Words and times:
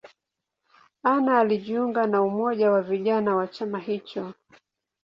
Anna 1.03 1.39
alijiunga 1.39 2.07
na 2.07 2.21
umoja 2.23 2.71
wa 2.71 2.81
vijana 2.81 3.35
wa 3.35 3.47
chama 3.47 3.79
hicho. 3.79 4.33